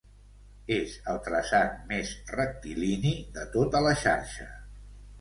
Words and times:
És 0.75 0.95
el 1.13 1.19
traçat 1.27 1.77
més 1.93 2.15
rectilini 2.39 3.15
de 3.39 3.47
tota 3.61 3.87
la 3.91 3.97
xarxa. 4.07 4.53